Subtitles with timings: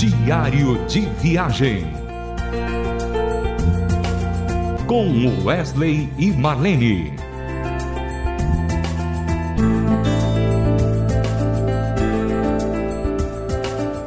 [0.00, 1.86] Diário de Viagem.
[4.86, 7.12] Com Wesley e Marlene.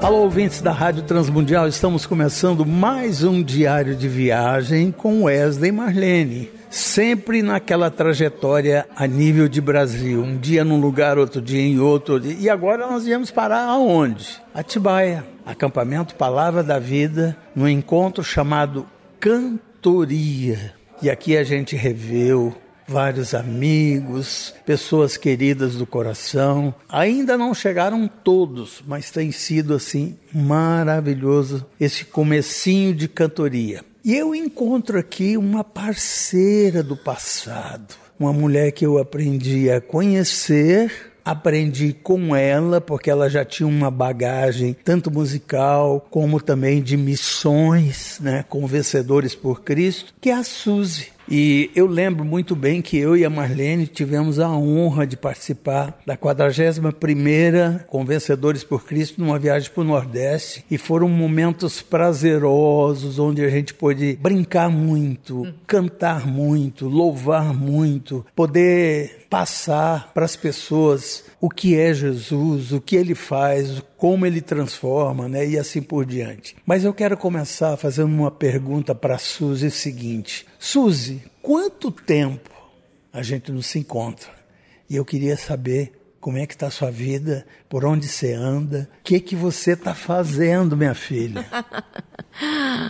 [0.01, 5.71] Alô, ouvintes da Rádio Transmundial, estamos começando mais um diário de viagem com Wesley e
[5.71, 6.51] Marlene.
[6.71, 10.23] Sempre naquela trajetória a nível de Brasil.
[10.23, 12.19] Um dia num lugar, outro dia em outro.
[12.25, 14.41] E agora nós viemos parar aonde?
[14.55, 15.32] Atibaia.
[15.45, 18.85] Acampamento Palavra da Vida, no encontro chamado
[19.19, 20.73] Cantoria.
[21.01, 22.55] E aqui a gente reveu
[22.87, 26.73] vários amigos, pessoas queridas do coração.
[26.89, 33.83] Ainda não chegaram todos, mas tem sido assim maravilhoso esse comecinho de cantoria.
[34.03, 41.12] E eu encontro aqui uma parceira do passado, uma mulher que eu aprendi a conhecer
[41.23, 48.19] aprendi com ela, porque ela já tinha uma bagagem tanto musical como também de missões,
[48.19, 51.13] né, com Vencedores por Cristo, que é a Suzy.
[51.29, 55.97] E eu lembro muito bem que eu e a Marlene tivemos a honra de participar
[56.05, 63.43] da 41ª Convencedores por Cristo numa viagem para o Nordeste e foram momentos prazerosos onde
[63.43, 71.49] a gente pôde brincar muito, cantar muito, louvar muito, poder passar para as pessoas o
[71.49, 75.43] que é Jesus, o que ele faz, como ele transforma, né?
[75.47, 76.55] E assim por diante.
[76.63, 80.45] Mas eu quero começar fazendo uma pergunta para Suzy seguinte.
[80.59, 82.51] Suzy, quanto tempo
[83.11, 84.29] a gente não se encontra?
[84.87, 85.93] E eu queria saber
[86.23, 89.71] como é que está a sua vida, por onde você anda, o que que você
[89.71, 91.45] está fazendo, minha filha?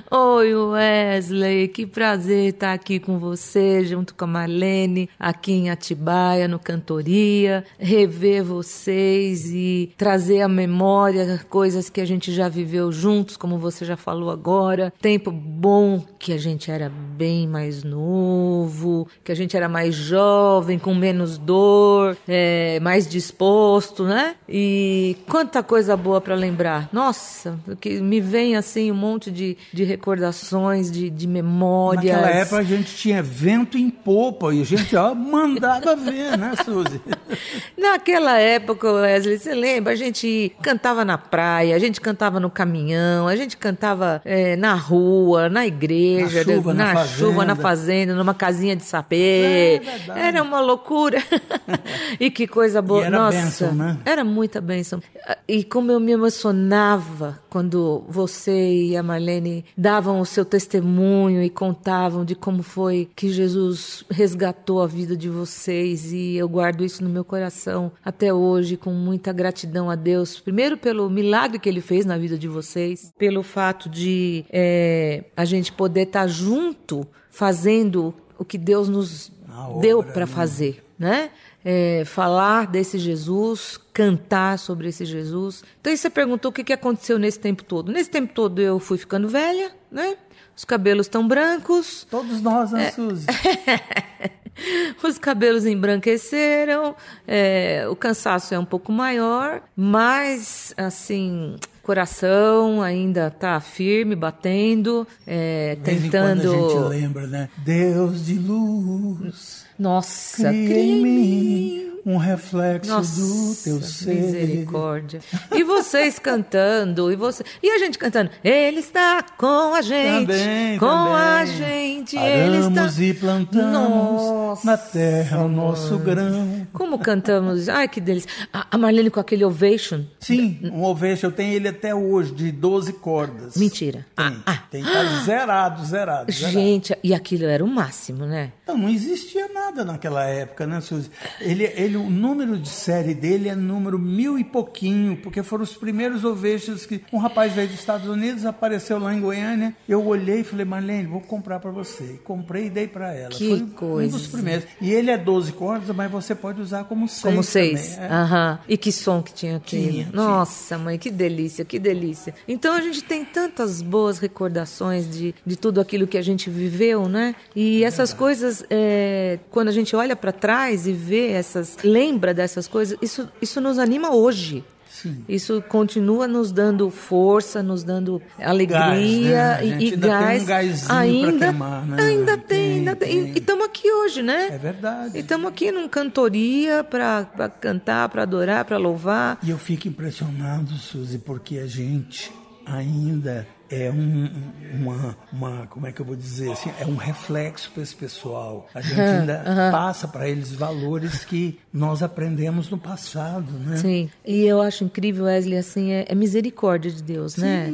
[0.09, 6.47] Oi, Wesley, que prazer estar aqui com você, junto com a Marlene, aqui em Atibaia,
[6.47, 13.35] no Cantoria, rever vocês e trazer à memória coisas que a gente já viveu juntos,
[13.35, 14.93] como você já falou agora.
[15.01, 20.79] Tempo bom que a gente era bem mais novo, que a gente era mais jovem,
[20.79, 24.35] com menos dor, é, mais disposto, né?
[24.47, 26.89] E quanta coisa boa para lembrar.
[26.91, 32.13] Nossa, que me vem assim um monte de, de recordações, de, de memórias.
[32.15, 36.53] Naquela época a gente tinha vento em popa e a gente ó, mandava ver, né,
[36.63, 37.01] Suzy?
[37.77, 39.93] Naquela época, Wesley, você lembra?
[39.93, 44.73] A gente cantava na praia, a gente cantava no caminhão, a gente cantava é, na
[44.73, 47.17] rua, na igreja, Na chuva, na na, fazenda.
[47.17, 49.81] chuva, na fazenda, numa casinha de sapê.
[50.15, 51.21] É era uma loucura.
[52.19, 53.09] e que coisa boa.
[53.13, 53.99] Era Nossa, bênção, né?
[54.05, 55.01] era muita bênção.
[55.47, 61.49] E como eu me emocionava quando você e a Marlene davam o seu testemunho e
[61.49, 66.11] contavam de como foi que Jesus resgatou a vida de vocês.
[66.11, 70.39] E eu guardo isso no meu coração até hoje, com muita gratidão a Deus.
[70.39, 75.45] Primeiro, pelo milagre que ele fez na vida de vocês, pelo fato de é, a
[75.45, 80.31] gente poder estar junto fazendo o que Deus nos A deu para né?
[80.31, 81.29] fazer, né?
[81.65, 85.63] É, falar desse Jesus, cantar sobre esse Jesus.
[85.79, 87.91] Então, aí você perguntou o que, que aconteceu nesse tempo todo.
[87.91, 90.17] Nesse tempo todo eu fui ficando velha, né?
[90.55, 93.25] Os cabelos estão brancos, Todos nós, né, Suzy?
[95.03, 96.95] os cabelos embranqueceram,
[97.27, 105.73] é, o cansaço é um pouco maior, mas assim, coração ainda tá firme, batendo, é,
[105.73, 106.87] em quando a gente tentando.
[106.87, 107.49] lembra, né?
[107.57, 114.13] Deus de luz, Nossa, mim um reflexo Nossa, do teu ser.
[114.13, 115.21] misericórdia.
[115.55, 118.29] E vocês cantando, e você, e a gente cantando.
[118.43, 121.13] Ele está com a gente, Também, com também.
[121.13, 121.82] a gente.
[122.13, 122.91] Ele está.
[123.01, 126.67] E plantamos Nossa, na terra o nosso grão.
[126.71, 127.69] Como cantamos?
[127.69, 128.29] Ai, que delícia.
[128.51, 130.03] A Marlene com aquele ovation.
[130.19, 133.55] Sim, um ovation, eu tenho ele até hoje, de 12 cordas.
[133.55, 134.05] Mentira.
[134.15, 134.63] Tem, Ah, ah.
[134.69, 136.31] tem tá zerado, zerado, zerado.
[136.31, 138.51] Gente, e aquilo era o máximo, né?
[138.63, 141.09] Então, não existia nada naquela época, né, Suzy?
[141.41, 145.75] Ele, ele, o número de série dele é número mil e pouquinho, porque foram os
[145.75, 149.75] primeiros ovejos que um rapaz veio dos Estados Unidos, apareceu lá em Goiânia.
[149.87, 151.92] Eu olhei e falei, Marlene, vou comprar para você.
[152.01, 153.29] E comprei e dei para ela.
[153.29, 154.17] Que Foi um coisa.
[154.17, 154.65] dos primeiros.
[154.81, 157.33] E ele é 12 cordas, mas você pode usar como seis.
[157.33, 157.95] Como seis.
[157.95, 158.13] também, é.
[158.13, 158.59] Aham.
[158.67, 159.81] E que som que tinha aquele.
[159.91, 160.15] Tinha, tinha.
[160.15, 162.33] Nossa, mãe, que delícia, que delícia.
[162.47, 167.07] Então a gente tem tantas boas recordações de, de tudo aquilo que a gente viveu,
[167.07, 167.35] né?
[167.55, 172.67] E essas coisas, é, quando a gente olha para trás e vê essas, lembra dessas
[172.67, 174.63] coisas, isso, isso nos anima hoje.
[174.93, 175.25] Sim.
[175.27, 179.65] Isso continua nos dando força, nos dando alegria né?
[179.65, 180.43] E, e ainda tem gás.
[180.43, 182.03] um gásinho pra ainda, queimar, né?
[182.03, 183.23] ainda tem, Tem, ainda tem.
[183.25, 183.33] tem.
[183.33, 184.49] E estamos aqui hoje, né?
[184.51, 185.17] É verdade.
[185.17, 187.25] E estamos aqui num cantoria para
[187.59, 189.39] cantar, para adorar, para louvar.
[189.41, 192.31] E eu fico impressionado, Suzy, porque a gente
[192.65, 194.29] ainda é um,
[194.73, 198.69] uma, uma, como é que eu vou dizer assim, é um reflexo para esse pessoal.
[198.73, 203.77] A gente ainda passa para eles valores que nós aprendemos no passado, né?
[203.77, 207.73] Sim, e eu acho incrível, Wesley, assim, é, é misericórdia de Deus, né?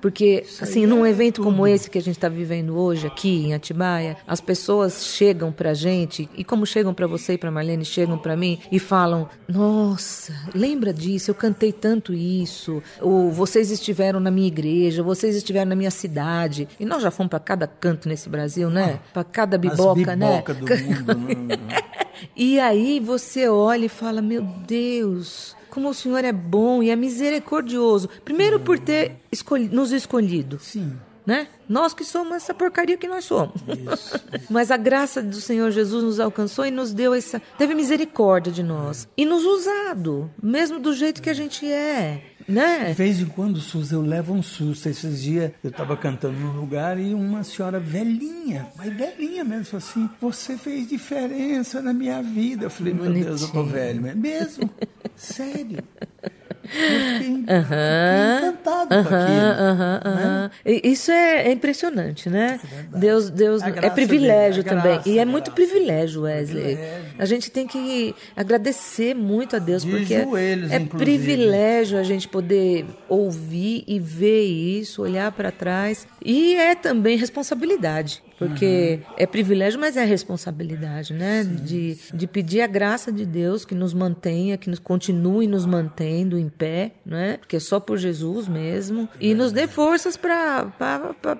[0.00, 3.54] Porque, assim, num é evento como esse que a gente está vivendo hoje aqui em
[3.54, 8.16] Atibaia, as pessoas chegam pra gente, e como chegam pra você e pra Marlene, chegam
[8.18, 11.30] pra mim e falam: Nossa, lembra disso?
[11.30, 12.82] Eu cantei tanto isso.
[13.00, 16.68] Ou vocês estiveram na minha igreja, vocês estiveram na minha cidade.
[16.78, 19.00] E nós já fomos pra cada canto nesse Brasil, né?
[19.12, 20.42] Pra cada As biboca, né?
[20.42, 21.14] biboca do mundo,
[21.58, 21.66] né?
[22.36, 26.96] E aí você olha e fala: Meu Deus, como o Senhor é bom e é
[26.96, 28.08] misericordioso.
[28.24, 30.58] Primeiro por ter escolhi- nos escolhido.
[30.60, 30.92] Sim.
[31.28, 31.46] Né?
[31.68, 33.52] Nós que somos essa porcaria que nós somos.
[34.48, 37.38] Mas a graça do Senhor Jesus nos alcançou e nos deu essa.
[37.58, 39.06] teve misericórdia de nós.
[39.14, 42.22] E nos usado, mesmo do jeito que a gente é.
[42.48, 42.86] Né?
[42.86, 44.88] De vez em quando, Suzy, eu levo um susto.
[44.88, 49.86] Esses dias eu estava cantando num lugar e uma senhora velhinha, mas velhinha mesmo, falou
[49.86, 52.64] assim: Você fez diferença na minha vida.
[52.64, 54.00] Eu falei: Meu Deus, eu tô velho.
[54.00, 54.70] Mas mesmo?
[55.14, 55.84] Sério?
[56.68, 59.48] Fiquei, fiquei encantado com aquilo.
[59.58, 60.50] Aham, né?
[60.84, 62.60] Isso é, é impressionante, né?
[62.96, 64.92] Deus, Deus A é privilégio dele, também.
[64.94, 66.62] graça, e é muito privilégio, Wesley.
[66.76, 67.04] Privilégio.
[67.18, 71.04] A gente tem que agradecer muito a Deus, De porque é- joelhos, é inclusive.
[71.18, 76.06] privilégio a gente poder ouvir e ver isso, olhar para trás.
[76.24, 78.22] E é também responsabilidade.
[78.38, 79.14] Porque Uhum.
[79.16, 81.42] é privilégio, mas é responsabilidade, né?
[81.42, 86.38] De, de pedir a graça de Deus que nos mantenha, que nos continue nos mantendo
[86.38, 87.38] em pé, né?
[87.38, 89.08] Porque é só por Jesus mesmo.
[89.18, 90.72] E nos dê forças para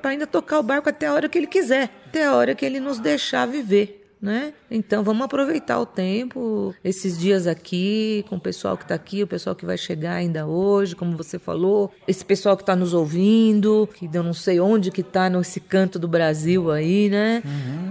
[0.02, 2.80] ainda tocar o barco até a hora que Ele quiser, até a hora que Ele
[2.80, 3.97] nos deixar viver.
[4.20, 4.52] Né?
[4.68, 9.26] Então vamos aproveitar o tempo, esses dias aqui, com o pessoal que está aqui, o
[9.28, 13.88] pessoal que vai chegar ainda hoje, como você falou, esse pessoal que está nos ouvindo,
[13.94, 17.42] que eu não sei onde que está nesse canto do Brasil aí, né?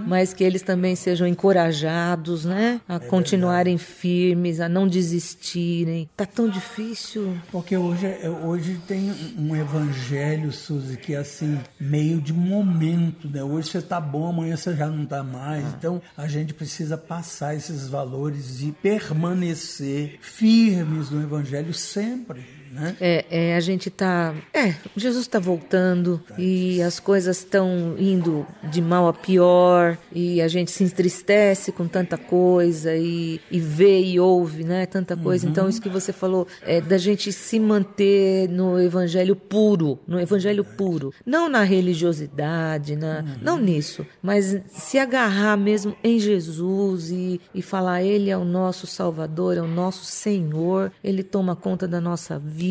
[0.06, 2.80] Mas que eles também sejam encorajados, né?
[2.88, 6.08] A continuarem firmes, a não desistirem.
[6.16, 7.36] Tá tão difícil.
[7.50, 13.42] Porque hoje, é- hoje tem um evangelho, Suzy, que é assim, meio de momento, né?
[13.42, 15.64] Hoje você tá bom, amanhã você já não tá mais.
[15.78, 22.44] Então a gente precisa passar esses valores e permanecer firmes no evangelho sempre,
[22.78, 22.96] né?
[23.00, 24.34] É, é, a gente tá.
[24.54, 30.48] É, Jesus está voltando e as coisas estão indo de mal a pior e a
[30.48, 34.86] gente se entristece com tanta coisa e, e vê e ouve, né?
[34.86, 35.48] Tanta coisa.
[35.48, 40.64] Então, isso que você falou é da gente se manter no evangelho puro, no evangelho
[40.64, 41.12] puro.
[41.26, 48.02] Não na religiosidade, na, não nisso, mas se agarrar mesmo em Jesus e, e falar:
[48.02, 52.67] Ele é o nosso Salvador, é o nosso Senhor, Ele toma conta da nossa vida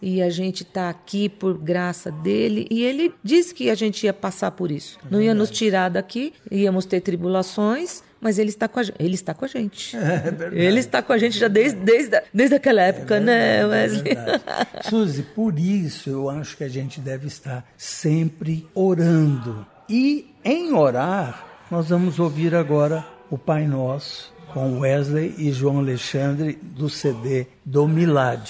[0.00, 2.66] e a gente está aqui por graça dele.
[2.70, 6.32] E Ele disse que a gente ia passar por isso, não ia nos tirar daqui,
[6.50, 8.02] íamos ter tribulações.
[8.22, 8.96] Mas ele está com a gente.
[9.00, 9.96] Ele está com a gente.
[10.52, 14.16] ele está com a gente já desde, desde, desde aquela época, né, Wesley?
[14.88, 19.66] Suzy, por isso eu acho que a gente deve estar sempre orando.
[19.88, 26.58] E em orar, nós vamos ouvir agora o Pai Nosso com Wesley e João Alexandre
[26.62, 28.46] do CD do Milad.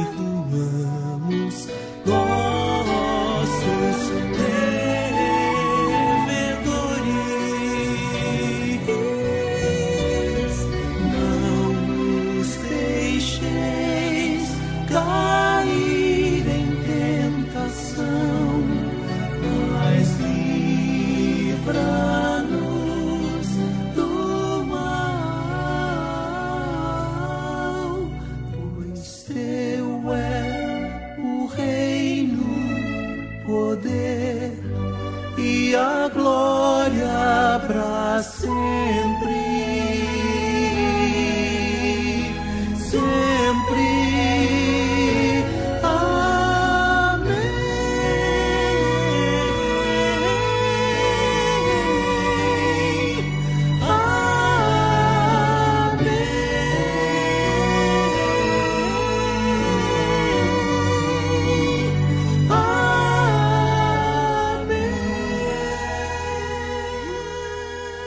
[0.04, 1.68] Perdoamos.
[2.04, 2.73] Nossos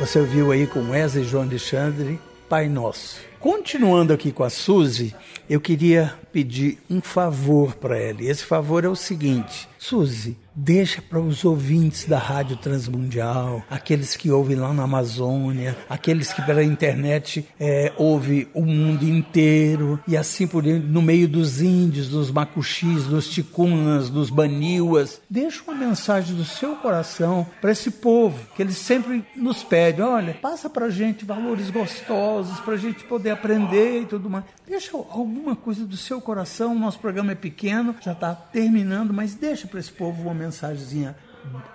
[0.08, 3.18] Você ouviu aí com Wesley João Alexandre, Pai Nosso.
[3.68, 5.14] Continuando aqui com a Suzy,
[5.50, 8.22] eu queria pedir um favor para ela.
[8.22, 14.16] E esse favor é o seguinte: Suzy, deixa para os ouvintes da Rádio Transmundial, aqueles
[14.16, 20.18] que ouvem lá na Amazônia, aqueles que pela internet é, ouvem o mundo inteiro e
[20.18, 25.22] assim por diante, no meio dos índios, dos macuxis, dos ticunas, dos baniuas.
[25.30, 30.34] Deixa uma mensagem do seu coração para esse povo, que eles sempre nos pedem: olha,
[30.34, 34.46] passa para gente valores gostosos, para a gente poder aprender e tudo mais.
[34.68, 36.76] Deixa alguma coisa do seu coração.
[36.76, 41.16] O nosso programa é pequeno, já está terminando, mas deixa para esse povo uma mensagenzinha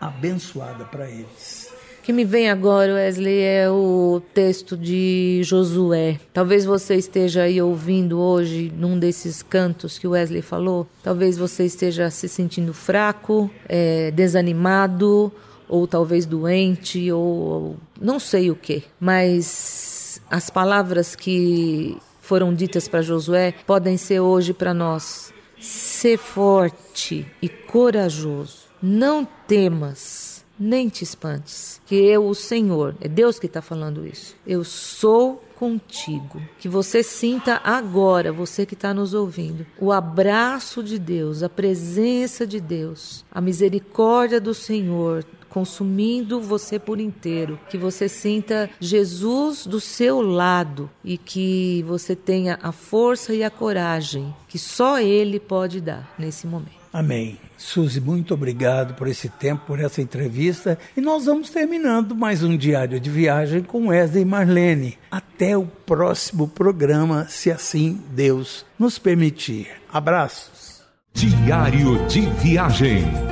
[0.01, 1.71] abençoada para eles.
[1.99, 6.19] O que me vem agora, Wesley, é o texto de Josué.
[6.33, 10.89] Talvez você esteja aí ouvindo hoje num desses cantos que o Wesley falou.
[11.01, 15.33] Talvez você esteja se sentindo fraco, é, desanimado,
[15.69, 18.83] ou talvez doente, ou, ou não sei o que.
[18.99, 25.31] Mas as palavras que foram ditas para Josué podem ser hoje para nós.
[25.61, 28.63] Ser forte e corajoso.
[28.83, 34.35] Não temas, nem te espantes, que eu, o Senhor, é Deus que está falando isso.
[34.47, 36.41] Eu sou contigo.
[36.59, 42.47] Que você sinta agora, você que está nos ouvindo, o abraço de Deus, a presença
[42.47, 49.81] de Deus, a misericórdia do Senhor consumindo você por inteiro, que você sinta Jesus do
[49.81, 55.81] seu lado e que você tenha a força e a coragem que só Ele pode
[55.81, 56.83] dar nesse momento.
[56.93, 57.39] Amém.
[57.57, 60.79] Suzy, muito obrigado por esse tempo, por essa entrevista.
[60.97, 64.99] E nós vamos terminando mais um diário de viagem com Wesley e Marlene.
[65.11, 69.69] Até o próximo programa, se assim Deus nos permitir.
[69.91, 70.83] Abraços.
[71.15, 73.32] Diário de Viagem